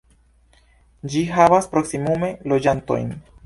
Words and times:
Ĝi 1.15 1.21
havas 1.35 1.69
proksimume 1.77 2.33
loĝantojn. 2.51 3.17